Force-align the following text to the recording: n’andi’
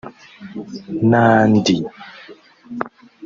n’andi’ 1.09 1.75